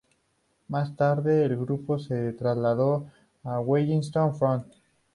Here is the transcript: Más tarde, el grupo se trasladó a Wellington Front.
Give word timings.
Más 0.67 0.95
tarde, 0.95 1.43
el 1.45 1.55
grupo 1.57 1.99
se 1.99 2.33
trasladó 2.33 3.05
a 3.43 3.59
Wellington 3.59 4.35
Front. 4.35 4.65